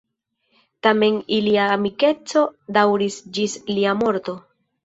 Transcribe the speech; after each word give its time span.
Tamen 0.87 1.19
ilia 1.37 1.67
amikeco 1.75 2.43
daŭris 2.79 3.21
ĝis 3.39 3.59
lia 3.77 3.95
morto. 4.03 4.37